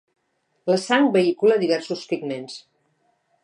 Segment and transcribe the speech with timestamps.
[0.71, 2.57] La sang vehicula diversos pigments.